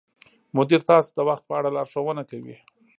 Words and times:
مدیر 0.57 0.81
تاسو 0.89 1.09
ته 1.09 1.13
د 1.15 1.19
وخت 1.29 1.43
په 1.47 1.53
اړه 1.59 1.69
لارښوونه 1.77 2.21
کوي. 2.31 2.55